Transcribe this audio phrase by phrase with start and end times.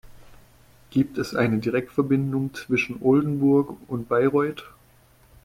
[0.89, 4.63] Gibt es eine Direktverbindung zwischen Oldenburg und Bayreuth?